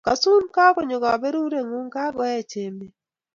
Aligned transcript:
Kasun, 0.07 0.43
kakonyo 0.55 0.97
kaberuret 1.05 1.65
ng'ung' 1.69 1.93
kakoech 1.95 2.53
emet. 2.65 2.93